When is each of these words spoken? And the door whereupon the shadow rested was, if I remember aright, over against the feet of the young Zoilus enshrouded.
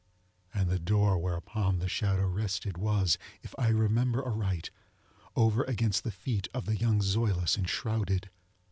And 0.51 0.67
the 0.67 0.79
door 0.79 1.19
whereupon 1.19 1.77
the 1.77 1.87
shadow 1.87 2.25
rested 2.27 2.75
was, 2.75 3.19
if 3.43 3.53
I 3.59 3.67
remember 3.67 4.25
aright, 4.25 4.71
over 5.35 5.61
against 5.65 6.03
the 6.03 6.09
feet 6.11 6.47
of 6.55 6.65
the 6.65 6.75
young 6.75 7.01
Zoilus 7.03 7.55
enshrouded. 7.55 8.31